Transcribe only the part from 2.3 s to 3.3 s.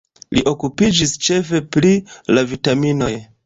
la vitaminoj.